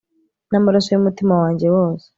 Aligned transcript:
Namaraso 0.49 0.89
yumutima 0.91 1.33
wanjye 1.41 1.67
wose 1.75 2.07